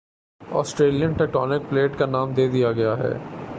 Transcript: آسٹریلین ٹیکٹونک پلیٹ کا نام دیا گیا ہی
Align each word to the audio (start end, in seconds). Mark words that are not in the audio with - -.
آسٹریلین 0.41 1.13
ٹیکٹونک 1.13 1.69
پلیٹ 1.69 1.97
کا 1.99 2.05
نام 2.07 2.33
دیا 2.33 2.71
گیا 2.71 2.95
ہی 2.97 3.13